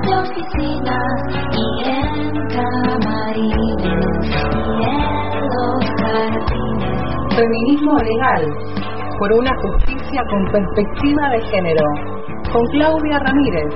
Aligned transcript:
de 0.00 0.14
oficina 0.16 0.98
y 1.52 1.88
en 1.88 2.32
camarines 2.48 3.82
y 4.52 4.84
en 4.84 5.00
los 5.54 5.84
jardines. 6.00 7.36
Feminismo 7.36 7.96
legal, 7.98 8.44
por 9.18 9.32
una 9.32 9.50
justicia 9.62 10.22
con 10.30 10.44
perspectiva 10.50 11.28
de 11.30 11.40
género, 11.42 11.86
con 12.52 12.64
Claudia 12.72 13.18
Ramírez. 13.20 13.74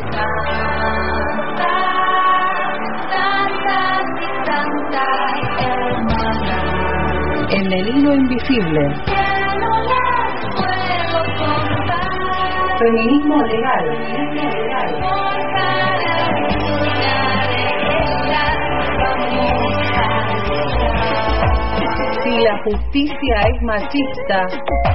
En 7.51 7.73
el 7.73 7.89
hilo 7.97 8.15
invisible, 8.15 8.95
feminismo 12.79 13.37
legal. 13.43 14.68
Si 22.39 22.45
la 22.45 22.57
justicia 22.63 23.37
es 23.53 23.63
machista, 23.63 24.47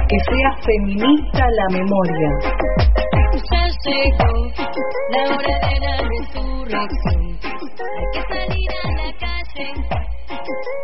que 0.08 0.18
sea 0.30 0.50
feminista 0.64 1.46
la 1.50 1.66
memoria. 1.76 2.30
Ya 3.50 3.68
llegó 3.84 4.32
la 5.10 5.24
hora 5.24 5.54
de 5.68 5.80
la 5.80 5.96
resurrección. 6.08 7.38
Hay 7.44 8.06
que 8.14 8.22
salir 8.32 8.70
a 8.82 8.90
la 8.92 9.12
calle 9.18 9.68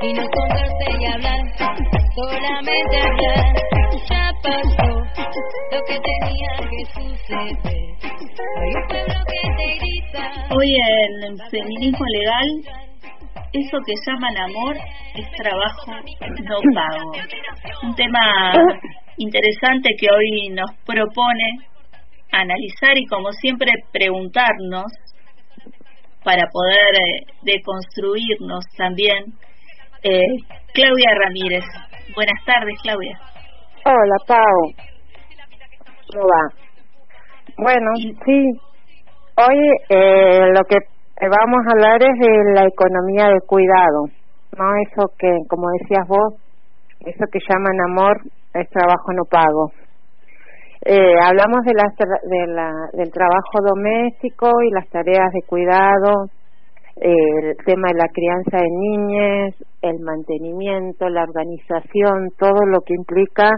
y 0.03 0.13
no 0.13 0.23
esconderse 0.23 0.87
y 0.99 1.05
hablar, 1.07 1.41
solamente 2.15 2.97
hablar. 3.01 3.55
Ya 4.11 4.33
pasó 4.43 4.93
lo 5.73 5.81
que 5.87 5.99
tenía 5.99 6.53
que 6.69 6.85
suceder. 6.93 7.57
Hay 8.61 8.71
un 8.75 8.87
pueblo 8.87 9.19
que 9.29 9.41
te 9.57 9.79
grita. 9.79 10.23
Hoy 10.55 10.77
en 10.77 11.39
Feminismo 11.51 12.05
Legal, 12.07 12.80
eso 13.53 13.79
que 13.85 13.95
llaman 14.07 14.37
amor 14.39 14.77
es 15.15 15.31
trabajo 15.33 15.93
no 16.45 16.57
pago. 16.75 17.13
Un 17.83 17.95
tema 17.95 18.53
interesante 19.17 19.91
que 19.99 20.07
hoy 20.11 20.49
nos 20.51 20.71
propone 20.87 21.59
analizar 22.33 22.97
y 22.97 23.07
como 23.07 23.33
siempre 23.33 23.73
preguntarnos 23.93 24.87
para 26.23 26.47
poder 26.53 26.95
eh, 26.95 27.27
deconstruirnos 27.43 28.65
también. 28.77 29.25
Eh, 30.03 30.21
Claudia 30.73 31.11
Ramírez. 31.25 31.65
Buenas 32.15 32.45
tardes, 32.45 32.75
Claudia. 32.83 33.19
Hola, 33.85 34.17
Pau. 34.27 34.75
¿Cómo 36.13 36.25
va? 36.27 36.61
Bueno, 37.57 37.91
sí. 38.25 38.51
Hoy 39.37 39.59
eh, 39.89 40.41
lo 40.53 40.63
que 40.69 40.77
vamos 41.29 41.61
a 41.67 41.73
hablar 41.73 42.03
es 42.03 42.19
de 42.19 42.53
la 42.55 42.67
economía 42.67 43.27
del 43.29 43.43
cuidado, 43.47 44.07
¿no? 44.57 44.65
Eso 44.89 45.13
que, 45.19 45.31
como 45.49 45.69
decías 45.79 46.07
vos, 46.09 46.35
eso 47.01 47.25
que 47.31 47.39
llaman 47.49 47.81
amor 47.91 48.17
es 48.55 48.69
trabajo 48.71 49.13
no 49.13 49.25
pago. 49.25 49.71
Eh, 50.85 51.15
hablamos 51.23 51.61
de 51.67 51.75
tra- 51.97 52.23
de 52.23 52.47
la, 52.55 52.73
del 52.95 53.11
trabajo 53.13 53.59
doméstico 53.63 54.49
y 54.63 54.71
las 54.71 54.89
tareas 54.89 55.31
de 55.33 55.43
cuidado, 55.47 56.25
eh, 56.97 57.51
el 57.51 57.57
tema 57.67 57.89
de 57.93 57.99
la 57.99 58.09
crianza 58.13 58.57
de 58.57 58.71
niñas, 58.71 59.55
el 59.83 60.01
mantenimiento, 60.01 61.09
la 61.09 61.25
organización, 61.25 62.31
todo 62.39 62.65
lo 62.67 62.81
que 62.81 62.95
implica 62.95 63.51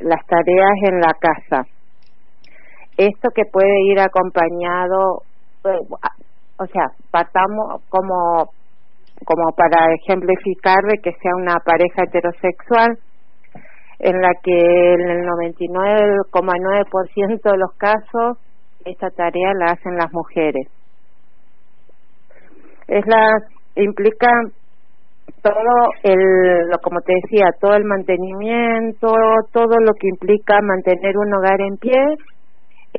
las 0.00 0.24
tareas 0.26 0.76
en 0.90 1.00
la 1.00 1.14
casa. 1.18 1.64
Esto 2.96 3.30
que 3.34 3.44
puede 3.50 3.80
ir 3.84 3.98
acompañado, 4.00 5.22
eh, 5.64 5.78
o 6.60 6.66
sea, 6.66 6.92
partamos 7.10 7.82
como 7.88 8.50
como 9.24 9.50
para 9.52 9.94
ejemplificar 9.94 10.82
de 10.84 10.98
que 11.02 11.12
sea 11.12 11.32
una 11.36 11.56
pareja 11.64 12.02
heterosexual 12.04 12.98
en 13.98 14.20
la 14.20 14.34
que 14.42 14.94
en 14.94 15.08
el 15.10 15.26
99,9% 15.26 17.42
de 17.42 17.58
los 17.58 17.72
casos 17.76 18.38
esta 18.86 19.10
tarea 19.10 19.52
la 19.58 19.72
hacen 19.72 19.96
las 19.96 20.10
mujeres. 20.12 20.68
Es 22.88 23.06
la 23.06 23.26
implica 23.76 24.30
todo 25.42 25.92
el 26.02 26.70
como 26.82 27.00
te 27.00 27.12
decía, 27.22 27.50
todo 27.60 27.74
el 27.74 27.84
mantenimiento, 27.84 29.12
todo 29.52 29.76
lo 29.80 29.92
que 29.98 30.08
implica 30.08 30.62
mantener 30.62 31.18
un 31.18 31.34
hogar 31.34 31.60
en 31.60 31.76
pie, 31.76 32.16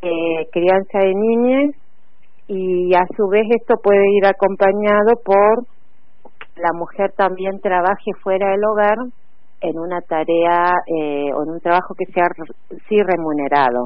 eh, 0.01 0.47
crianza 0.51 0.99
de 0.99 1.15
niñas 1.15 1.80
y 2.47 2.93
a 2.93 3.05
su 3.15 3.27
vez 3.27 3.43
esto 3.49 3.75
puede 3.81 4.03
ir 4.17 4.25
acompañado 4.25 5.15
por 5.23 5.65
la 6.55 6.73
mujer 6.73 7.11
también 7.15 7.59
trabaje 7.61 8.11
fuera 8.21 8.51
del 8.51 8.63
hogar 8.65 8.97
en 9.61 9.79
una 9.79 10.01
tarea 10.01 10.73
eh, 10.87 11.31
o 11.33 11.43
en 11.43 11.49
un 11.51 11.59
trabajo 11.59 11.93
que 11.97 12.11
sea 12.11 12.25
sí 12.89 12.97
remunerado. 13.01 13.85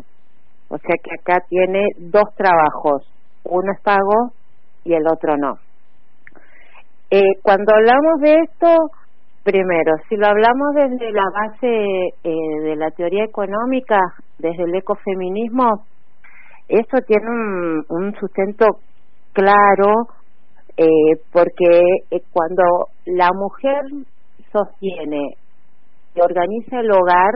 O 0.70 0.78
sea 0.78 0.96
que 1.04 1.12
acá 1.14 1.46
tiene 1.48 1.82
dos 1.98 2.34
trabajos, 2.36 3.08
uno 3.44 3.72
es 3.72 3.82
pago 3.82 4.32
y 4.84 4.94
el 4.94 5.06
otro 5.08 5.38
no. 5.38 5.58
Eh, 7.12 7.40
cuando 7.44 7.74
hablamos 7.76 8.20
de 8.22 8.34
esto, 8.44 8.68
primero, 9.44 9.94
si 10.10 10.16
lo 10.16 10.28
hablamos 10.28 10.74
desde 10.74 11.12
la 11.12 11.26
base 11.32 11.68
eh, 12.24 12.62
de 12.64 12.76
la 12.76 12.90
teoría 12.92 13.24
económica, 13.24 14.00
desde 14.40 14.64
el 14.64 14.76
ecofeminismo, 14.76 15.86
esto 16.68 16.98
tiene 17.08 17.28
un, 17.30 17.86
un 17.90 18.16
sustento 18.20 18.66
claro 19.34 20.08
eh, 20.78 21.22
porque 21.32 21.80
eh, 22.12 22.22
cuando 22.32 22.90
la 23.06 23.30
mujer 23.34 23.82
sostiene 24.52 25.36
y 26.16 26.22
organiza 26.22 26.80
el 26.80 26.92
hogar, 26.92 27.34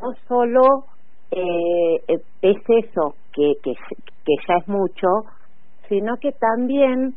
no 0.00 0.12
solo 0.28 0.84
eh, 1.30 2.02
es 2.42 2.56
eso, 2.68 3.14
que, 3.32 3.54
que, 3.62 3.72
que 4.24 4.34
ya 4.48 4.56
es 4.56 4.68
mucho, 4.68 5.06
sino 5.88 6.16
que 6.16 6.32
también 6.32 7.14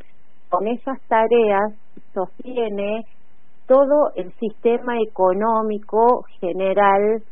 con 0.49 0.67
esas 0.67 0.99
tareas 1.07 1.73
sostiene 2.13 3.05
todo 3.67 4.11
el 4.15 4.31
sistema 4.33 4.99
económico 5.01 6.23
general, 6.39 7.23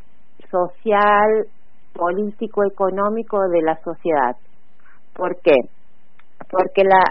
social, 0.49 1.47
político, 1.93 2.63
económico 2.63 3.39
de 3.49 3.61
la 3.61 3.75
sociedad. 3.83 4.35
¿Por 5.13 5.35
qué? 5.41 5.55
Porque 6.49 6.83
la, 6.83 7.03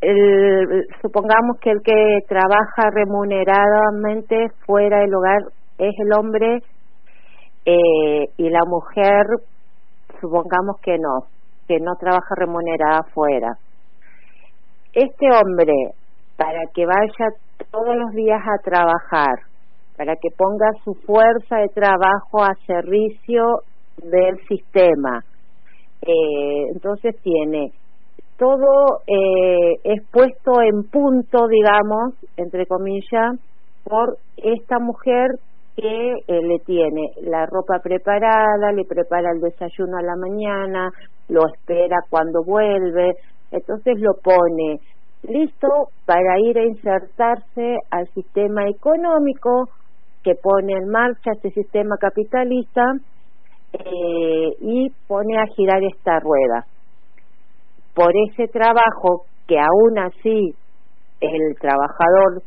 el, 0.00 0.86
supongamos 1.00 1.58
que 1.60 1.70
el 1.70 1.82
que 1.82 2.18
trabaja 2.28 2.90
remuneradamente 2.92 4.48
fuera 4.66 5.00
del 5.00 5.14
hogar 5.14 5.42
es 5.78 5.94
el 5.98 6.12
hombre 6.12 6.62
eh, 7.64 8.28
y 8.36 8.50
la 8.50 8.64
mujer, 8.66 9.24
supongamos 10.20 10.76
que 10.82 10.98
no, 10.98 11.26
que 11.66 11.78
no 11.80 11.94
trabaja 11.98 12.34
remunerada 12.36 13.02
fuera. 13.14 13.56
Este 14.92 15.26
hombre, 15.30 15.72
para 16.36 16.60
que 16.74 16.86
vaya 16.86 17.30
todos 17.70 17.96
los 17.96 18.12
días 18.12 18.40
a 18.40 18.62
trabajar, 18.62 19.34
para 19.96 20.14
que 20.16 20.28
ponga 20.36 20.70
su 20.84 20.94
fuerza 20.94 21.56
de 21.56 21.68
trabajo 21.68 22.42
a 22.42 22.54
servicio 22.66 23.62
del 24.02 24.38
sistema, 24.46 25.24
eh, 26.02 26.66
entonces 26.72 27.16
tiene 27.22 27.72
todo 28.38 29.00
eh, 29.06 29.80
es 29.84 30.02
puesto 30.10 30.60
en 30.60 30.84
punto, 30.90 31.48
digamos, 31.48 32.14
entre 32.36 32.66
comillas, 32.66 33.36
por 33.84 34.18
esta 34.36 34.78
mujer 34.78 35.30
que 35.76 36.12
eh, 36.26 36.42
le 36.42 36.58
tiene 36.60 37.12
la 37.22 37.46
ropa 37.46 37.80
preparada, 37.82 38.72
le 38.72 38.84
prepara 38.84 39.30
el 39.32 39.40
desayuno 39.40 39.98
a 39.98 40.02
la 40.02 40.16
mañana, 40.16 40.90
lo 41.28 41.46
espera 41.46 41.96
cuando 42.08 42.42
vuelve, 42.44 43.14
entonces 43.50 44.00
lo 44.00 44.14
pone 44.22 44.80
listo 45.22 45.68
para 46.04 46.38
ir 46.40 46.58
a 46.58 46.64
insertarse 46.64 47.76
al 47.90 48.06
sistema 48.08 48.68
económico 48.68 49.68
que 50.22 50.34
pone 50.34 50.72
en 50.72 50.88
marcha 50.88 51.32
este 51.32 51.50
sistema 51.50 51.96
capitalista 51.98 52.82
eh, 53.72 54.56
y 54.60 54.90
pone 55.06 55.38
a 55.38 55.46
girar 55.54 55.82
esta 55.82 56.20
rueda. 56.20 56.66
Por 57.94 58.12
ese 58.28 58.48
trabajo 58.48 59.24
que 59.46 59.58
aún 59.58 59.98
así 59.98 60.54
el 61.20 61.56
trabajador 61.58 62.42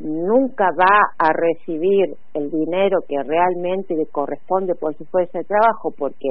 nunca 0.00 0.70
va 0.78 1.14
a 1.18 1.32
recibir 1.32 2.16
el 2.34 2.50
dinero 2.50 2.98
que 3.08 3.22
realmente 3.22 3.94
le 3.94 4.06
corresponde 4.06 4.74
por 4.74 4.94
su 4.96 5.04
fuerza 5.04 5.38
de 5.38 5.44
trabajo 5.44 5.92
porque 5.96 6.28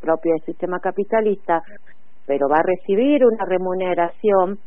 propio 0.00 0.32
del 0.32 0.42
sistema 0.44 0.78
capitalista 0.80 1.60
pero 2.26 2.48
va 2.48 2.56
a 2.56 2.62
recibir 2.62 3.24
una 3.24 3.44
remuneración 3.44 4.58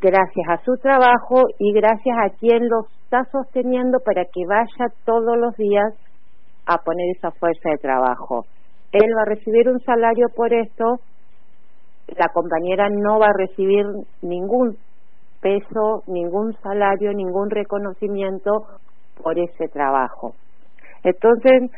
gracias 0.00 0.48
a 0.48 0.64
su 0.64 0.76
trabajo 0.76 1.42
y 1.58 1.72
gracias 1.72 2.16
a 2.18 2.30
quien 2.38 2.68
lo 2.68 2.86
está 3.02 3.24
sosteniendo 3.30 3.98
para 4.00 4.24
que 4.24 4.46
vaya 4.46 4.92
todos 5.04 5.36
los 5.36 5.54
días 5.56 5.92
a 6.66 6.78
poner 6.78 7.16
esa 7.16 7.30
fuerza 7.32 7.70
de 7.70 7.78
trabajo. 7.78 8.44
Él 8.92 9.10
va 9.16 9.22
a 9.22 9.34
recibir 9.34 9.68
un 9.68 9.80
salario 9.80 10.26
por 10.34 10.52
esto 10.52 11.00
la 12.14 12.28
compañera 12.28 12.88
no 12.88 13.18
va 13.18 13.26
a 13.26 13.36
recibir 13.36 13.84
ningún 14.22 14.76
peso, 15.40 16.02
ningún 16.06 16.54
salario, 16.62 17.12
ningún 17.12 17.50
reconocimiento 17.50 18.66
por 19.22 19.38
ese 19.38 19.68
trabajo. 19.68 20.34
Entonces, 21.02 21.70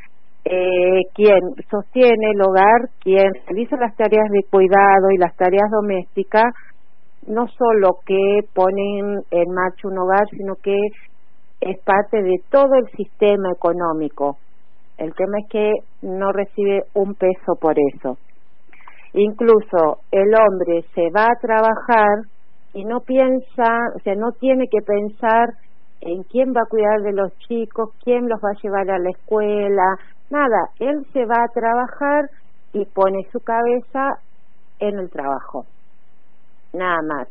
eh, 0.45 1.03
quien 1.15 1.41
sostiene 1.71 2.31
el 2.33 2.41
hogar, 2.43 2.91
quien 3.01 3.31
realiza 3.47 3.77
las 3.77 3.97
tareas 3.97 4.31
de 4.31 4.45
cuidado 4.51 5.11
y 5.13 5.19
las 5.19 5.35
tareas 5.37 5.71
domésticas, 5.71 6.55
no 7.27 7.47
solo 7.49 7.99
que 8.07 8.41
ponen 8.55 9.21
en 9.31 9.51
marcha 9.53 9.89
un 9.89 9.99
hogar, 9.99 10.27
sino 10.31 10.55
que 10.57 10.77
es 11.61 11.79
parte 11.81 12.23
de 12.23 12.37
todo 12.51 12.75
el 12.77 12.87
sistema 12.97 13.51
económico. 13.51 14.39
El 14.99 15.15
tema 15.15 15.39
es 15.39 15.49
que 15.49 15.73
no 16.03 16.33
recibe 16.33 16.83
un 16.95 17.15
peso 17.15 17.55
por 17.61 17.75
eso. 17.95 18.19
Incluso 19.15 20.01
el 20.11 20.35
hombre 20.35 20.85
se 20.95 21.11
va 21.11 21.25
a 21.25 21.41
trabajar 21.41 22.27
y 22.75 22.85
no 22.85 23.01
piensa, 23.01 23.79
o 23.97 24.01
sea, 24.01 24.15
no 24.17 24.33
tiene 24.33 24.67
que 24.69 24.83
pensar 24.83 25.51
en 26.01 26.23
quién 26.25 26.53
va 26.55 26.63
a 26.63 26.69
cuidar 26.69 27.01
de 27.01 27.13
los 27.13 27.33
chicos, 27.39 27.91
quién 28.05 28.29
los 28.29 28.39
va 28.41 28.51
a 28.51 28.63
llevar 28.63 28.91
a 28.91 28.99
la 28.99 29.11
escuela, 29.11 29.97
nada, 30.31 30.71
él 30.79 31.07
se 31.13 31.25
va 31.25 31.45
a 31.45 31.53
trabajar 31.53 32.29
y 32.73 32.85
pone 32.85 33.27
su 33.33 33.41
cabeza 33.41 34.19
en 34.79 34.99
el 34.99 35.11
trabajo, 35.11 35.65
nada 36.73 37.01
más. 37.03 37.29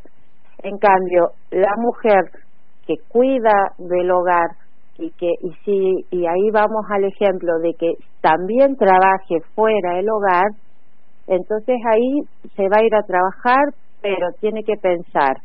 En 0.63 0.77
cambio, 0.79 1.31
la 1.51 1.73
mujer 1.77 2.31
que 2.85 2.95
cuida 3.07 3.73
del 3.77 4.09
hogar 4.09 4.49
y 4.97 5.11
que 5.11 5.31
y 5.41 5.51
si 5.63 6.05
y 6.11 6.25
ahí 6.25 6.49
vamos 6.51 6.85
al 6.89 7.03
ejemplo 7.05 7.59
de 7.59 7.73
que 7.73 7.93
también 8.21 8.75
trabaje 8.75 9.41
fuera 9.55 9.95
del 9.95 10.09
hogar, 10.09 10.47
entonces 11.27 11.77
ahí 11.91 12.21
se 12.55 12.69
va 12.69 12.77
a 12.77 12.85
ir 12.85 12.95
a 12.95 13.03
trabajar, 13.03 13.73
pero 14.01 14.27
tiene 14.39 14.63
que 14.63 14.75
pensar 14.75 15.37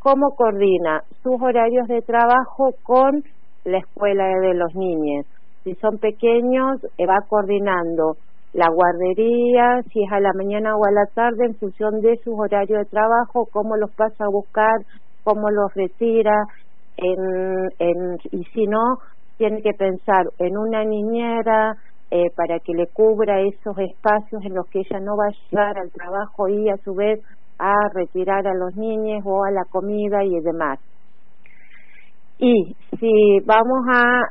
cómo 0.00 0.34
coordina 0.34 1.02
sus 1.22 1.40
horarios 1.40 1.86
de 1.88 2.02
trabajo 2.02 2.70
con 2.82 3.22
la 3.64 3.78
escuela 3.78 4.26
de 4.40 4.54
los 4.54 4.74
niños. 4.74 5.26
Si 5.64 5.74
son 5.74 5.98
pequeños, 5.98 6.82
eh, 6.96 7.06
va 7.06 7.18
coordinando 7.28 8.16
la 8.52 8.68
guardería, 8.70 9.82
si 9.92 10.02
es 10.02 10.10
a 10.10 10.18
la 10.18 10.32
mañana 10.32 10.74
o 10.76 10.84
a 10.84 10.90
la 10.90 11.06
tarde, 11.14 11.44
en 11.44 11.54
función 11.54 12.00
de 12.00 12.16
sus 12.24 12.34
horarios 12.36 12.80
de 12.80 12.90
trabajo, 12.90 13.46
cómo 13.52 13.76
los 13.76 13.92
pasa 13.92 14.24
a 14.24 14.30
buscar, 14.30 14.80
cómo 15.22 15.50
los 15.50 15.72
retira, 15.74 16.44
en, 17.02 17.68
en, 17.78 18.18
y 18.32 18.44
si 18.52 18.66
no, 18.66 18.98
tiene 19.38 19.62
que 19.62 19.72
pensar 19.72 20.26
en 20.38 20.56
una 20.58 20.84
niñera 20.84 21.74
eh, 22.10 22.30
para 22.36 22.58
que 22.58 22.74
le 22.74 22.86
cubra 22.88 23.40
esos 23.40 23.78
espacios 23.78 24.44
en 24.44 24.54
los 24.54 24.66
que 24.68 24.80
ella 24.80 25.00
no 25.00 25.16
va 25.16 25.26
a 25.26 25.50
llegar 25.50 25.78
al 25.78 25.90
trabajo 25.90 26.48
y 26.48 26.68
a 26.68 26.76
su 26.78 26.94
vez 26.94 27.20
a 27.58 27.72
retirar 27.94 28.46
a 28.46 28.54
los 28.54 28.74
niños 28.76 29.22
o 29.24 29.44
a 29.44 29.50
la 29.50 29.64
comida 29.70 30.24
y 30.24 30.40
demás. 30.40 30.78
Y 32.38 32.74
si 32.98 33.40
vamos 33.44 33.80
a, 33.92 34.22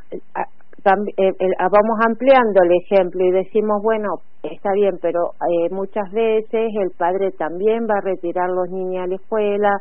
eh, 1.17 1.33
vamos 1.59 1.99
ampliando 2.05 2.61
el 2.63 2.71
ejemplo 2.71 3.23
y 3.23 3.31
decimos, 3.31 3.81
bueno, 3.83 4.15
está 4.43 4.71
bien, 4.73 4.97
pero 5.01 5.31
eh, 5.49 5.69
muchas 5.71 6.11
veces 6.11 6.71
el 6.81 6.91
padre 6.97 7.31
también 7.31 7.87
va 7.89 7.97
a 7.97 8.01
retirar 8.01 8.49
a 8.49 8.53
los 8.53 8.69
niños 8.69 9.03
a 9.03 9.07
la 9.07 9.15
escuela, 9.15 9.71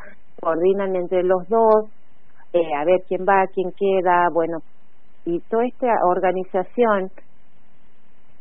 coordinan 0.41 0.95
entre 0.97 1.23
los 1.23 1.49
dos, 1.49 1.91
eh, 2.53 2.75
a 2.75 2.85
ver 2.85 3.03
quién 3.09 3.25
va, 3.29 3.47
quién 3.55 3.71
queda, 3.73 4.29
bueno, 4.33 4.59
y 5.25 5.41
toda 5.51 5.67
esta 5.67 5.93
organización, 6.07 7.11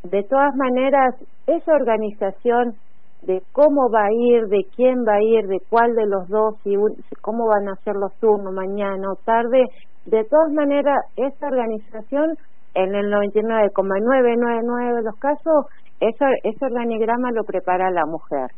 de 0.04 0.24
todas 0.24 0.56
maneras, 0.56 1.16
esa 1.48 1.74
organización 1.74 2.76
de 3.24 3.42
cómo 3.52 3.90
va 3.90 4.06
a 4.06 4.14
ir, 4.14 4.48
de 4.48 4.66
quién 4.76 5.04
va 5.06 5.16
a 5.16 5.22
ir, 5.22 5.48
de 5.48 5.60
cuál 5.70 5.96
de 5.96 6.06
los 6.06 6.28
dos, 6.30 6.56
y 6.64 6.76
cómo 7.22 7.48
van 7.48 7.68
a 7.68 7.76
ser 7.84 7.96
los 7.96 8.14
turnos 8.20 8.54
mañana 8.54 9.12
o 9.12 9.16
tarde, 9.26 9.66
de 10.06 10.24
todas 10.24 10.52
maneras, 10.54 10.98
esa 11.18 11.48
organización 11.48 12.38
en 12.76 12.96
el 12.96 13.10
99,999 13.10 14.96
de 14.96 15.04
los 15.04 15.16
casos, 15.20 15.66
ese 16.00 16.66
organigrama 16.66 17.32
lo 17.32 17.44
prepara 17.44 17.90
la 17.92 18.06
mujer. 18.06 18.52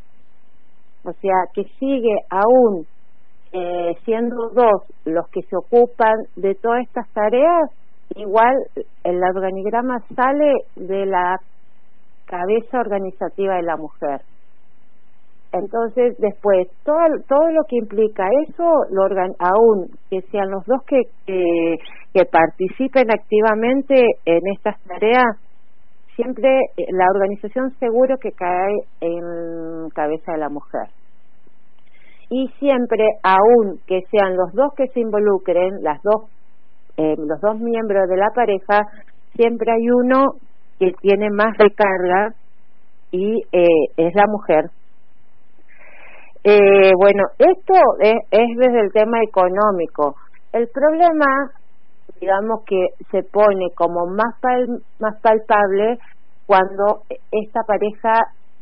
O 1.05 1.13
sea, 1.13 1.45
que 1.53 1.63
sigue 1.79 2.15
aún 2.29 2.85
eh, 3.51 3.95
siendo 4.05 4.49
dos 4.49 4.83
los 5.05 5.27
que 5.29 5.41
se 5.43 5.55
ocupan 5.55 6.15
de 6.35 6.55
todas 6.55 6.81
estas 6.81 7.07
tareas, 7.13 7.69
igual 8.15 8.55
el 9.03 9.23
organigrama 9.23 9.99
sale 10.15 10.53
de 10.75 11.05
la 11.05 11.37
cabeza 12.25 12.79
organizativa 12.79 13.55
de 13.55 13.63
la 13.63 13.77
mujer. 13.77 14.21
Entonces, 15.51 16.15
después, 16.19 16.67
todo, 16.83 16.99
todo 17.27 17.49
lo 17.49 17.63
que 17.67 17.77
implica 17.77 18.27
eso, 18.47 18.85
lo 18.91 19.03
organ 19.03 19.31
aún 19.39 19.87
que 20.09 20.21
sean 20.29 20.51
los 20.51 20.63
dos 20.65 20.83
que, 20.85 21.01
que, 21.25 22.25
participen 22.25 23.09
activamente 23.11 23.95
en 24.25 24.41
estas 24.55 24.79
tareas, 24.83 25.37
siempre 26.15 26.49
eh, 26.77 26.85
la 26.91 27.05
organización 27.15 27.71
seguro 27.79 28.17
que 28.17 28.31
cae 28.31 28.75
en 29.01 29.89
cabeza 29.95 30.33
de 30.33 30.37
la 30.37 30.49
mujer. 30.49 30.89
Y 32.29 32.47
siempre, 32.59 33.05
aún 33.23 33.79
que 33.87 34.01
sean 34.11 34.35
los 34.37 34.53
dos 34.53 34.73
que 34.75 34.87
se 34.89 34.99
involucren, 34.99 35.81
las 35.81 36.01
dos, 36.03 36.29
eh, 36.97 37.15
los 37.17 37.41
dos 37.41 37.59
miembros 37.59 38.07
de 38.07 38.17
la 38.17 38.29
pareja, 38.35 38.81
siempre 39.35 39.71
hay 39.71 39.89
uno 39.89 40.25
que 40.79 40.93
tiene 41.01 41.29
más 41.29 41.57
recarga 41.57 42.33
y 43.11 43.41
eh, 43.51 43.67
es 43.97 44.13
la 44.15 44.27
mujer 44.27 44.69
eh, 46.43 46.91
bueno, 46.97 47.25
esto 47.37 47.73
es, 47.99 48.57
desde 48.57 48.79
el 48.79 48.91
tema 48.93 49.17
económico. 49.21 50.15
El 50.53 50.69
problema, 50.69 51.51
digamos 52.19 52.63
que 52.65 52.87
se 53.11 53.23
pone 53.23 53.71
como 53.75 54.05
más, 54.07 54.35
más 54.99 55.19
palpable 55.21 55.99
cuando 56.45 57.03
esta 57.31 57.61
pareja 57.67 58.13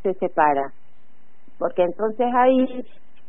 se 0.02 0.14
separa. 0.14 0.72
Porque 1.58 1.82
entonces 1.82 2.26
ahí, 2.34 2.84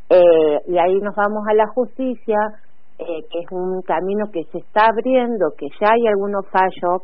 eh, 0.09 0.59
y 0.67 0.77
ahí 0.77 1.00
nos 1.01 1.15
vamos 1.15 1.44
a 1.47 1.53
la 1.53 1.67
justicia, 1.67 2.38
eh, 2.97 3.21
que 3.31 3.39
es 3.39 3.51
un 3.51 3.81
camino 3.83 4.25
que 4.31 4.44
se 4.45 4.57
está 4.57 4.87
abriendo, 4.87 5.51
que 5.57 5.68
ya 5.80 5.94
hay 5.94 6.07
algunos 6.07 6.47
fallos, 6.49 7.04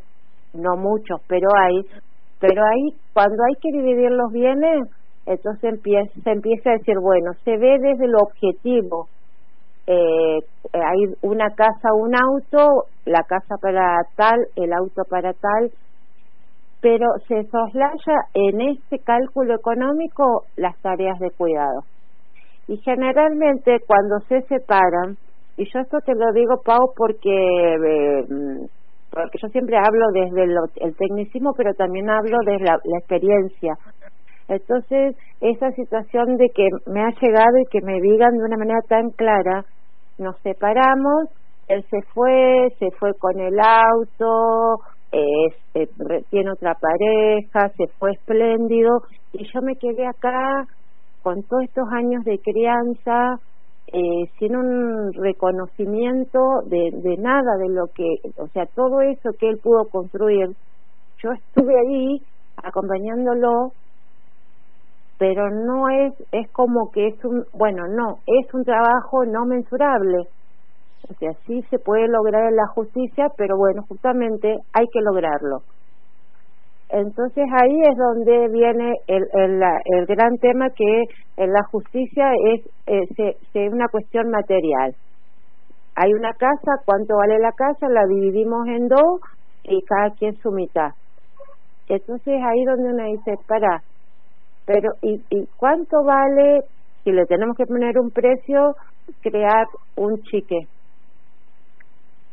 no 0.53 0.75
muchos, 0.75 1.21
pero 1.27 1.47
hay, 1.55 1.81
pero 2.39 2.63
ahí 2.63 2.97
cuando 3.13 3.43
hay 3.47 3.55
que 3.62 3.77
dividir 3.77 4.12
los 4.12 4.31
bienes, 4.31 4.89
entonces 5.25 5.79
se 6.24 6.31
empieza 6.31 6.69
a 6.69 6.74
decir, 6.74 6.95
bueno, 7.00 7.31
se 7.43 7.57
ve 7.57 7.77
desde 7.79 8.07
lo 8.07 8.19
objetivo. 8.19 9.07
Eh, 9.88 10.39
hay 10.74 11.13
una 11.21 11.50
casa, 11.51 11.93
un 11.93 12.15
auto, 12.15 12.85
la 13.05 13.21
casa 13.24 13.55
para 13.62 13.97
tal, 14.15 14.47
el 14.55 14.74
auto 14.74 15.03
para 15.09 15.33
tal, 15.33 15.71
pero 16.81 17.05
se 17.27 17.43
soslaya 17.45 18.27
en 18.33 18.62
este 18.62 19.00
cálculo 19.00 19.55
económico 19.55 20.43
las 20.55 20.75
tareas 20.81 21.19
de 21.19 21.31
cuidado. 21.31 21.83
Y 22.67 22.77
generalmente 22.77 23.79
cuando 23.86 24.19
se 24.27 24.41
separan, 24.43 25.17
y 25.57 25.65
yo 25.72 25.79
esto 25.79 26.00
te 26.05 26.13
lo 26.15 26.31
digo, 26.34 26.62
Pau, 26.63 26.93
porque, 26.95 27.29
eh, 27.75 28.25
porque 29.10 29.38
yo 29.41 29.48
siempre 29.50 29.77
hablo 29.77 30.07
desde 30.13 30.43
el 30.81 30.95
tecnicismo, 30.98 31.53
pero 31.55 31.74
también 31.74 32.10
hablo 32.10 32.38
desde 32.45 32.65
la 32.65 32.98
experiencia. 33.00 33.75
Entonces, 34.48 35.15
esa 35.41 35.72
situación 35.72 36.38
de 36.38 36.50
que 36.53 36.67
me 36.86 37.01
ha 37.01 37.10
llegado 37.22 37.57
y 37.57 37.65
que 37.72 37.81
me 37.81 38.00
digan 38.00 38.38
de 38.38 38.43
una 38.43 38.57
manera 38.57 38.81
tan 38.88 39.10
clara, 39.12 39.65
nos 40.17 40.38
separamos, 40.41 41.29
él 41.67 41.84
se 41.89 42.01
fue, 42.13 42.69
se 42.79 42.91
fue 42.91 43.13
con 43.17 43.39
el 43.39 43.60
auto, 43.60 44.81
eh, 45.12 45.88
tiene 46.29 46.51
otra 46.51 46.75
pareja, 46.75 47.69
se 47.75 47.88
fue 47.98 48.12
espléndido, 48.12 49.00
y 49.34 49.45
yo 49.51 49.62
me 49.62 49.75
quedé 49.75 50.05
acá 50.05 50.65
con 51.25 51.41
todos 51.41 51.63
estos 51.63 51.88
años 51.91 52.24
de 52.24 52.38
crianza, 52.38 53.39
eh, 53.91 54.29
sin 54.38 54.55
un 54.55 55.12
reconocimiento 55.12 56.62
de, 56.67 56.91
de 57.01 57.17
nada 57.17 57.58
de 57.58 57.70
lo 57.70 57.88
que, 57.88 58.05
o 58.38 58.48
sea, 58.50 58.67
todo 58.67 59.01
eso 59.01 59.32
que 59.39 59.50
él 59.50 59.58
pudo 59.58 59.89
construir, 59.89 60.50
yo 61.24 61.32
estuve 61.32 61.74
ahí 61.74 62.22
acompañándolo 62.63 63.72
pero 65.17 65.50
no 65.50 65.88
es 65.89 66.13
es 66.32 66.51
como 66.51 66.91
que 66.91 67.08
es 67.08 67.25
un 67.25 67.46
bueno 67.53 67.88
no 67.88 68.20
es 68.27 68.53
un 68.53 68.63
trabajo 68.65 69.25
no 69.25 69.46
mensurable. 69.46 70.27
O 71.10 71.13
sea 71.13 71.32
sí 71.48 71.62
se 71.70 71.79
puede 71.79 72.08
lograr 72.08 72.50
en 72.50 72.55
la 72.58 72.67
justicia 72.67 73.29
pero 73.38 73.58
bueno 73.58 73.84
justamente 73.88 74.58
hay 74.74 74.86
que 74.91 75.01
lograrlo 75.01 75.60
entonces 76.99 77.45
ahí 77.51 77.81
es 77.81 77.97
donde 77.97 78.47
viene 78.49 78.93
el, 79.07 79.23
el, 79.33 79.61
el 79.97 80.05
gran 80.05 80.37
tema 80.37 80.69
que 80.69 81.03
en 81.37 81.51
la 81.51 81.63
justicia 81.69 82.31
es 82.53 82.61
eh, 82.87 83.69
una 83.69 83.87
cuestión 83.89 84.29
material. 84.29 84.95
Hay 85.95 86.13
una 86.13 86.33
casa 86.33 86.81
cuánto 86.85 87.17
vale 87.17 87.39
la 87.39 87.51
casa 87.51 87.87
la 87.89 88.05
dividimos 88.07 88.67
en 88.67 88.87
dos 88.87 89.19
y 89.63 89.81
cada 89.83 90.11
quien 90.11 90.35
su 90.37 90.51
mitad. 90.51 90.91
Entonces 91.87 92.33
ahí 92.41 92.63
donde 92.65 92.89
uno 92.93 93.05
dice 93.05 93.35
para 93.47 93.81
pero 94.65 94.93
¿y, 95.01 95.21
y 95.29 95.47
cuánto 95.57 96.03
vale 96.03 96.61
si 97.03 97.11
le 97.11 97.25
tenemos 97.25 97.55
que 97.55 97.67
poner 97.67 97.99
un 97.99 98.09
precio, 98.09 98.75
crear 99.21 99.67
un 99.95 100.21
chique. 100.23 100.67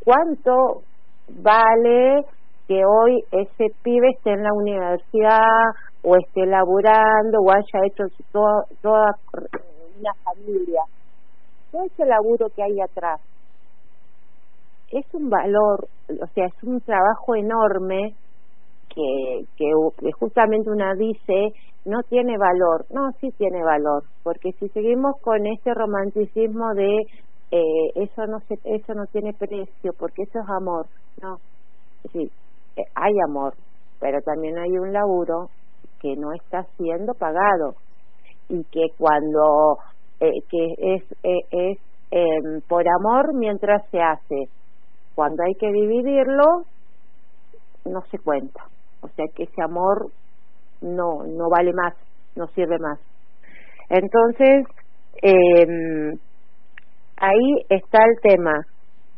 ¿Cuánto 0.02 0.82
vale 1.28 2.24
que 2.72 2.84
hoy 2.86 3.22
ese 3.32 3.74
pibe 3.82 4.08
esté 4.10 4.32
en 4.32 4.44
la 4.44 4.52
universidad 4.54 5.74
o 6.02 6.16
esté 6.16 6.46
laburando 6.46 7.40
o 7.40 7.50
haya 7.50 7.86
hecho 7.86 8.04
toda, 8.32 8.64
toda 8.80 9.14
una 9.98 10.14
familia? 10.24 10.80
Todo 11.70 11.84
ese 11.84 12.06
laburo 12.06 12.48
que 12.54 12.62
hay 12.62 12.80
atrás 12.80 13.20
es 14.90 15.04
un 15.14 15.28
valor, 15.28 15.86
o 16.08 16.26
sea, 16.34 16.46
es 16.46 16.62
un 16.62 16.80
trabajo 16.80 17.34
enorme 17.34 18.14
que, 18.94 19.44
que, 19.56 20.12
justamente 20.12 20.70
una 20.70 20.94
dice 20.94 21.52
no 21.84 22.02
tiene 22.04 22.36
valor. 22.38 22.86
No, 22.90 23.10
sí 23.20 23.30
tiene 23.36 23.62
valor, 23.64 24.04
porque 24.22 24.52
si 24.52 24.68
seguimos 24.68 25.16
con 25.20 25.46
este 25.46 25.74
romanticismo 25.74 26.74
de 26.74 27.00
eh, 27.50 27.90
eso 27.96 28.26
no 28.26 28.40
se, 28.48 28.58
eso 28.64 28.94
no 28.94 29.06
tiene 29.06 29.32
precio, 29.34 29.92
porque 29.98 30.22
eso 30.22 30.40
es 30.40 30.48
amor. 30.48 30.86
No, 31.20 31.38
sí, 32.12 32.30
hay 32.94 33.12
amor, 33.28 33.54
pero 34.00 34.20
también 34.22 34.58
hay 34.58 34.78
un 34.78 34.92
laburo 34.92 35.48
que 36.00 36.16
no 36.16 36.32
está 36.32 36.64
siendo 36.76 37.14
pagado 37.14 37.74
y 38.48 38.64
que 38.64 38.88
cuando 38.98 39.78
eh, 40.20 40.40
que 40.50 40.74
es 40.78 41.02
es 41.22 41.78
em, 42.10 42.60
por 42.68 42.84
amor 42.88 43.34
mientras 43.34 43.82
se 43.90 44.00
hace. 44.00 44.48
Cuando 45.14 45.42
hay 45.44 45.54
que 45.54 45.70
dividirlo 45.70 46.64
no 47.84 48.02
se 48.10 48.18
cuenta. 48.18 48.64
O 49.00 49.08
sea 49.08 49.26
que 49.34 49.44
ese 49.44 49.62
amor 49.62 50.10
no 50.80 51.24
no 51.24 51.48
vale 51.48 51.72
más 51.72 51.94
no 52.34 52.46
sirve 52.48 52.78
más. 52.78 52.98
Entonces 53.88 54.66
eh, 55.22 56.18
ahí 57.16 57.66
está 57.68 57.98
el 58.04 58.20
tema 58.22 58.66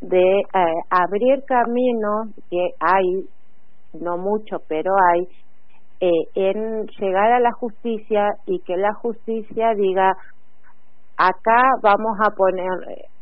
de 0.01 0.39
eh, 0.39 0.73
abrir 0.89 1.43
caminos 1.45 2.27
que 2.49 2.69
hay 2.79 3.27
no 4.01 4.17
mucho 4.17 4.57
pero 4.67 4.91
hay 5.11 5.27
eh, 6.01 6.09
en 6.35 6.87
llegar 6.99 7.31
a 7.31 7.39
la 7.39 7.51
justicia 7.53 8.27
y 8.45 8.59
que 8.59 8.77
la 8.77 8.93
justicia 8.93 9.73
diga 9.75 10.13
acá 11.17 11.61
vamos 11.81 12.17
a 12.25 12.31
poner 12.31 12.69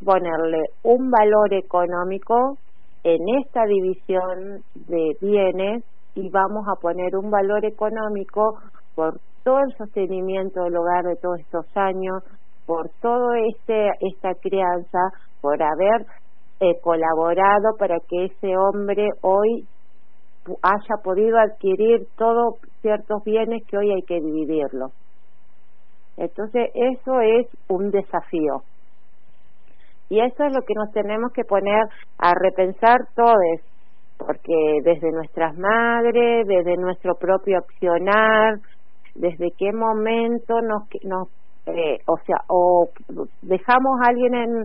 ponerle 0.04 0.62
un 0.82 1.10
valor 1.10 1.54
económico 1.54 2.58
en 3.04 3.20
esta 3.40 3.64
división 3.66 4.62
de 4.74 5.16
bienes 5.20 5.84
y 6.14 6.30
vamos 6.30 6.66
a 6.68 6.80
poner 6.80 7.16
un 7.16 7.30
valor 7.30 7.64
económico 7.64 8.58
por 8.94 9.20
todo 9.44 9.60
el 9.60 9.76
sostenimiento 9.76 10.62
del 10.64 10.76
hogar 10.76 11.04
de 11.04 11.16
todos 11.16 11.38
estos 11.40 11.66
años, 11.76 12.22
por 12.66 12.88
todo 13.00 13.34
este 13.34 13.90
esta 14.00 14.34
crianza, 14.40 14.98
por 15.40 15.62
haber 15.62 16.06
eh, 16.60 16.80
colaborado 16.82 17.76
para 17.78 17.98
que 18.08 18.26
ese 18.26 18.56
hombre 18.56 19.10
hoy 19.20 19.66
haya 20.62 21.02
podido 21.02 21.38
adquirir 21.38 22.06
todos 22.16 22.56
ciertos 22.82 23.22
bienes 23.24 23.64
que 23.66 23.78
hoy 23.78 23.92
hay 23.92 24.02
que 24.02 24.20
dividirlos. 24.20 24.92
Entonces, 26.16 26.70
eso 26.74 27.20
es 27.20 27.46
un 27.68 27.90
desafío. 27.90 28.62
Y 30.10 30.20
eso 30.20 30.44
es 30.44 30.52
lo 30.52 30.62
que 30.62 30.74
nos 30.74 30.92
tenemos 30.92 31.32
que 31.32 31.44
poner 31.44 31.84
a 32.18 32.34
repensar 32.34 32.98
todos, 33.16 33.60
porque 34.18 34.80
desde 34.84 35.10
nuestras 35.10 35.56
madres, 35.56 36.46
desde 36.46 36.76
nuestro 36.76 37.14
propio 37.14 37.58
accionar, 37.58 38.58
desde 39.14 39.50
qué 39.58 39.72
momento 39.72 40.60
nos, 40.60 40.82
nos 41.04 41.28
eh, 41.66 41.98
o 42.06 42.18
sea, 42.26 42.36
o 42.48 42.88
dejamos 43.42 44.00
a 44.02 44.10
alguien 44.10 44.34
en, 44.34 44.64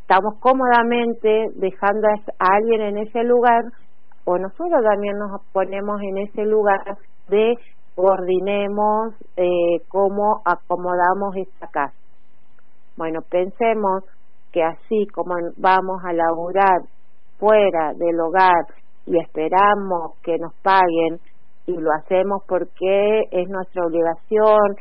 estamos 0.00 0.34
cómodamente 0.38 1.46
dejando 1.54 2.08
a 2.08 2.46
alguien 2.56 2.82
en 2.82 2.98
ese 2.98 3.24
lugar, 3.24 3.64
o 4.26 4.38
nosotros 4.38 4.82
también 4.82 5.16
nos 5.18 5.40
ponemos 5.52 6.02
en 6.02 6.18
ese 6.18 6.44
lugar 6.44 6.98
de 7.28 7.54
coordinemos 7.94 9.14
eh, 9.36 9.80
cómo 9.88 10.42
acomodamos 10.44 11.36
esta 11.36 11.68
casa. 11.68 11.96
Bueno, 12.96 13.20
pensemos 13.22 14.04
que 14.52 14.64
así 14.64 15.06
como 15.14 15.34
vamos 15.56 16.02
a 16.04 16.12
laburar 16.12 16.82
fuera 17.38 17.94
del 17.94 18.20
hogar 18.20 18.66
y 19.06 19.16
esperamos 19.18 20.18
que 20.22 20.38
nos 20.38 20.52
paguen 20.62 21.20
y 21.66 21.76
lo 21.76 21.92
hacemos 21.92 22.42
porque 22.48 23.22
es 23.30 23.48
nuestra 23.48 23.86
obligación, 23.86 24.76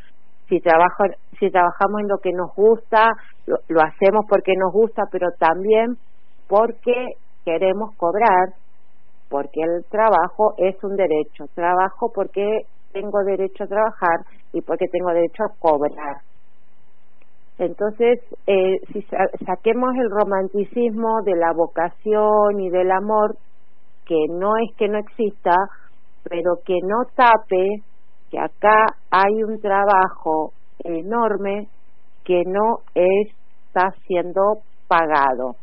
si 0.50 0.60
trabajo, 0.60 1.04
si 1.40 1.52
trabajamos 1.52 2.02
en 2.02 2.08
lo 2.08 2.18
que 2.18 2.32
nos 2.32 2.54
gusta, 2.56 3.10
lo, 3.46 3.58
lo 3.68 3.82
hacemos 3.82 4.26
porque 4.28 4.54
nos 4.58 4.74
gusta, 4.74 5.04
pero 5.12 5.28
también 5.38 5.98
porque 6.48 7.14
queremos 7.44 7.96
cobrar, 7.96 8.54
porque 9.30 9.62
el 9.62 9.86
trabajo 9.86 10.54
es 10.58 10.76
un 10.84 10.96
derecho, 10.96 11.46
trabajo 11.54 12.12
porque 12.14 12.62
tengo 12.92 13.24
derecho 13.24 13.64
a 13.64 13.68
trabajar 13.68 14.20
y 14.54 14.62
porque 14.62 14.88
tengo 14.88 15.10
derecho 15.10 15.44
a 15.44 15.54
cobrar. 15.60 16.18
Entonces, 17.58 18.20
eh, 18.48 18.80
si 18.92 19.02
saquemos 19.46 19.96
el 19.96 20.10
romanticismo 20.10 21.22
de 21.24 21.36
la 21.36 21.54
vocación 21.54 22.60
y 22.60 22.70
del 22.70 22.92
amor, 22.92 23.38
que 24.06 24.28
no 24.30 24.58
es 24.58 24.76
que 24.78 24.88
no 24.88 25.00
exista, 25.00 25.56
pero 26.24 26.58
que 26.66 26.76
no 26.84 27.06
tape 27.16 27.82
que 28.30 28.40
acá 28.40 28.86
hay 29.10 29.44
un 29.44 29.60
trabajo 29.62 30.52
enorme 30.84 31.68
que 32.24 32.44
no 32.46 32.80
está 32.94 33.92
siendo 34.06 34.60
pagado 34.88 35.56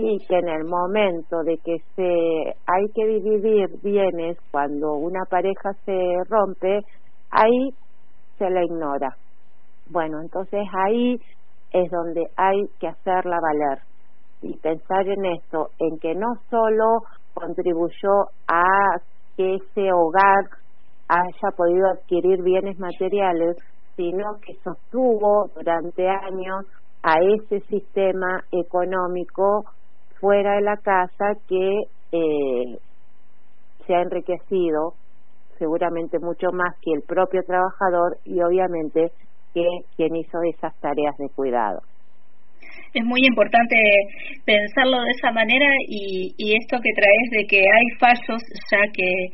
y 0.00 0.18
que 0.26 0.38
en 0.38 0.48
el 0.48 0.64
momento 0.64 1.42
de 1.42 1.58
que 1.58 1.78
se 1.96 2.54
hay 2.66 2.88
que 2.94 3.04
dividir 3.04 3.68
bienes 3.82 4.38
cuando 4.52 4.94
una 4.94 5.24
pareja 5.28 5.72
se 5.84 6.22
rompe 6.28 6.82
ahí 7.30 7.70
se 8.38 8.48
la 8.48 8.62
ignora. 8.62 9.16
Bueno, 9.90 10.20
entonces 10.20 10.60
ahí 10.86 11.20
es 11.72 11.90
donde 11.90 12.28
hay 12.36 12.68
que 12.78 12.86
hacerla 12.86 13.40
valer. 13.40 13.78
Y 14.40 14.56
pensar 14.58 15.08
en 15.08 15.24
esto, 15.24 15.70
en 15.80 15.98
que 15.98 16.14
no 16.14 16.34
solo 16.48 17.00
contribuyó 17.34 18.28
a 18.46 18.62
que 19.36 19.56
ese 19.56 19.92
hogar 19.92 20.44
haya 21.08 21.56
podido 21.56 21.88
adquirir 21.88 22.40
bienes 22.42 22.78
materiales, 22.78 23.56
sino 23.96 24.38
que 24.46 24.54
sostuvo 24.62 25.48
durante 25.56 26.08
años 26.08 26.66
a 27.02 27.14
ese 27.20 27.60
sistema 27.66 28.44
económico 28.52 29.64
fuera 30.20 30.56
de 30.56 30.62
la 30.62 30.76
casa 30.76 31.34
que 31.48 31.82
eh, 32.12 32.78
se 33.86 33.94
ha 33.94 34.02
enriquecido 34.02 34.94
seguramente 35.58 36.18
mucho 36.18 36.52
más 36.52 36.74
que 36.80 36.92
el 36.92 37.02
propio 37.02 37.42
trabajador 37.42 38.18
y 38.24 38.40
obviamente 38.40 39.10
que 39.52 39.66
quien 39.96 40.14
hizo 40.16 40.38
esas 40.42 40.78
tareas 40.80 41.16
de 41.18 41.28
cuidado. 41.30 41.80
Es 42.94 43.04
muy 43.04 43.20
importante 43.26 43.76
pensarlo 44.44 45.02
de 45.02 45.10
esa 45.10 45.32
manera 45.32 45.66
y, 45.86 46.34
y 46.38 46.54
esto 46.54 46.78
que 46.80 46.90
traes 46.94 47.30
de 47.30 47.46
que 47.46 47.58
hay 47.58 47.88
fallos 47.98 48.42
ya 48.70 48.80
que, 48.92 49.26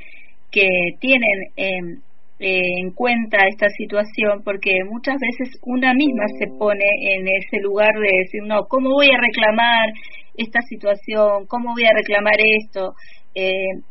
que 0.50 0.69
tienen 0.99 1.38
em, 1.57 2.00
eh, 2.41 2.81
en 2.81 2.91
cuenta 2.91 3.38
esta 3.47 3.69
situación 3.69 4.43
porque 4.45 4.73
muchas 4.91 5.17
veces 5.21 5.55
una 5.62 5.95
misma 5.95 6.25
se 6.38 6.47
pone 6.59 6.85
en 7.14 7.29
ese 7.29 7.61
lugar 7.62 7.93
de 7.95 8.19
decir, 8.19 8.43
no, 8.45 8.64
¿cómo 8.69 8.91
voy 8.91 9.07
a 9.07 9.21
reclamar 9.21 9.87
esta 10.35 10.61
situación? 10.69 11.47
¿Cómo 11.47 11.73
voy 11.73 11.85
a 11.85 11.95
reclamar 11.95 12.37
esto? 12.38 12.93
Eh, 13.35 13.83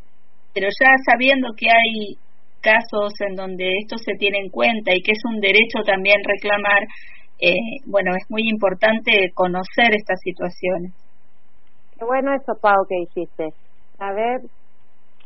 pero 0.53 0.67
ya 0.67 0.91
sabiendo 1.09 1.50
que 1.57 1.67
hay 1.67 2.15
casos 2.62 3.13
en 3.27 3.35
donde 3.35 3.65
esto 3.81 3.97
se 3.97 4.15
tiene 4.17 4.39
en 4.39 4.50
cuenta 4.50 4.95
y 4.95 5.01
que 5.01 5.12
es 5.12 5.21
un 5.25 5.39
derecho 5.39 5.83
también 5.85 6.17
reclamar, 6.23 6.83
eh, 7.39 7.83
bueno, 7.85 8.12
es 8.15 8.23
muy 8.29 8.47
importante 8.47 9.31
conocer 9.33 9.91
estas 9.91 10.19
situaciones. 10.21 10.93
Qué 11.97 12.05
bueno 12.05 12.33
eso, 12.33 12.53
Pau, 12.62 12.85
que 12.88 12.95
dijiste. 12.95 13.50
Saber 13.97 14.41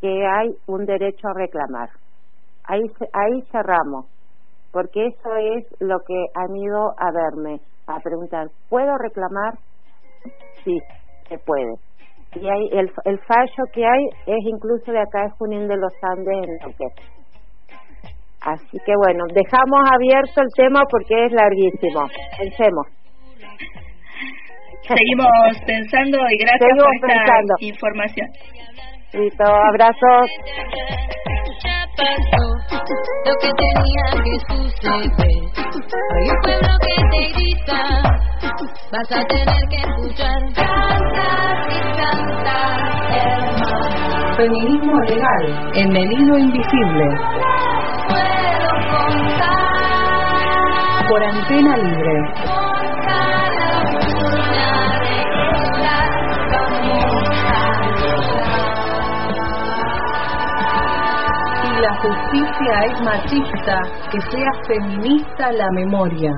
que 0.02 0.26
hay 0.26 0.50
un 0.68 0.86
derecho 0.86 1.28
a 1.28 1.34
reclamar. 1.34 1.90
Ahí, 2.64 2.82
ahí 3.14 3.42
cerramos, 3.52 4.06
porque 4.72 5.08
eso 5.08 5.36
es 5.38 5.66
lo 5.80 6.00
que 6.00 6.26
han 6.34 6.56
ido 6.56 6.94
a 6.98 7.12
verme, 7.12 7.62
a 7.88 8.00
preguntar, 8.00 8.48
¿puedo 8.70 8.98
reclamar? 8.98 9.54
Sí, 10.64 10.78
se 11.30 11.38
puede. 11.40 11.74
Y 12.36 12.48
hay, 12.48 12.70
el, 12.80 12.92
el 13.06 13.20
fallo 13.20 13.64
que 13.74 13.86
hay 13.86 14.06
es 14.26 14.46
incluso 14.46 14.92
de 14.92 15.00
acá 15.00 15.24
de 15.24 15.30
Junín 15.38 15.68
de 15.68 15.78
los 15.78 15.94
Andes 16.02 16.36
en 16.44 16.58
lo 16.64 16.76
que 16.78 16.86
Así 18.42 18.78
que 18.86 18.94
bueno, 18.96 19.26
dejamos 19.34 19.80
abierto 19.92 20.42
el 20.42 20.48
tema 20.56 20.82
porque 20.90 21.26
es 21.26 21.32
larguísimo. 21.32 22.08
Pensemos. 22.38 22.88
Seguimos 24.88 25.28
pensando 25.66 26.18
y 26.30 26.38
gracias 26.38 26.78
por 26.78 26.96
esta 26.96 27.08
pensando. 27.08 27.54
información. 27.60 28.28
Listo, 29.14 29.44
abrazos. 29.44 30.30
lo 33.26 33.34
que 33.42 33.50
tenía 33.58 34.06
que 34.24 34.36
suceder. 34.48 35.44
Hay 36.16 36.30
un 36.30 36.40
pueblo 36.42 36.72
que 36.82 36.94
te 37.12 37.37
vas 38.92 39.12
a 39.12 39.26
tener 39.26 39.68
que 39.70 39.78
escuchar. 39.78 40.40
Canta 40.54 41.30
y 41.70 41.80
canta, 42.00 42.58
hermano. 43.16 44.36
Feminismo 44.36 45.00
legal 45.02 45.72
en 45.76 45.96
el 45.96 46.12
hilo 46.14 46.38
invisible. 46.38 47.06
Puedo 48.08 48.70
contar 48.92 49.88
Por 51.10 51.24
antena 51.24 51.78
libre. 51.78 52.16
cada 56.50 56.62
una 56.78 56.96
de 61.64 61.82
la 61.82 61.94
justicia 61.96 62.74
es 62.86 63.02
machista, 63.02 63.82
que 64.12 64.20
sea 64.22 64.52
feminista 64.68 65.52
la 65.52 65.70
memoria. 65.72 66.32